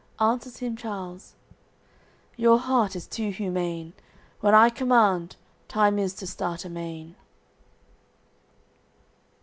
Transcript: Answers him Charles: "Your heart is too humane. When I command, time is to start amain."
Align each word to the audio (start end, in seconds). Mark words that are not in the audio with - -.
Answers 0.19 0.57
him 0.57 0.75
Charles: 0.75 1.35
"Your 2.35 2.57
heart 2.57 2.95
is 2.95 3.05
too 3.05 3.29
humane. 3.29 3.93
When 4.39 4.55
I 4.55 4.71
command, 4.71 5.35
time 5.67 5.99
is 5.99 6.15
to 6.15 6.25
start 6.25 6.65
amain." 6.65 7.13